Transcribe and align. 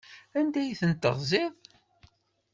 Anda 0.39 0.59
ay 0.61 0.71
ten-teɣziḍ? 0.79 1.53